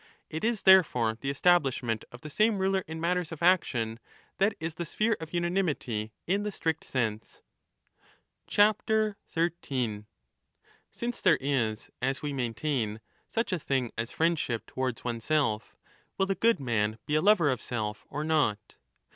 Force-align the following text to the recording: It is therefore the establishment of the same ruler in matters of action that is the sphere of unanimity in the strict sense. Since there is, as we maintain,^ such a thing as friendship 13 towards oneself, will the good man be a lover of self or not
It 0.31 0.43
is 0.43 0.63
therefore 0.63 1.19
the 1.21 1.29
establishment 1.29 2.05
of 2.11 2.21
the 2.21 2.29
same 2.31 2.57
ruler 2.57 2.83
in 2.87 2.99
matters 2.99 3.31
of 3.31 3.43
action 3.43 3.99
that 4.39 4.55
is 4.59 4.73
the 4.73 4.83
sphere 4.87 5.15
of 5.19 5.31
unanimity 5.31 6.11
in 6.25 6.41
the 6.41 6.51
strict 6.51 6.83
sense. 6.85 7.43
Since 8.49 8.79
there 9.35 9.51
is, 11.39 11.91
as 12.01 12.21
we 12.23 12.33
maintain,^ 12.33 12.99
such 13.27 13.53
a 13.53 13.59
thing 13.59 13.91
as 13.95 14.11
friendship 14.11 14.61
13 14.61 14.65
towards 14.73 15.03
oneself, 15.03 15.75
will 16.17 16.25
the 16.25 16.33
good 16.33 16.59
man 16.59 16.97
be 17.05 17.13
a 17.13 17.21
lover 17.21 17.51
of 17.51 17.61
self 17.61 18.03
or 18.09 18.23
not 18.23 18.77